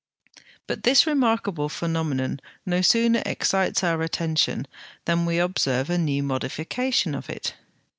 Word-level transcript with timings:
But 0.65 0.81
this 0.81 1.05
remarkable 1.05 1.69
phenomenon 1.69 2.39
no 2.65 2.81
sooner 2.81 3.21
excites 3.23 3.83
our 3.83 4.01
attention 4.01 4.65
than 5.05 5.27
we 5.27 5.37
observe 5.37 5.91
a 5.91 5.97
new 5.99 6.23
modification 6.23 7.13
of 7.13 7.29
it. 7.29 7.53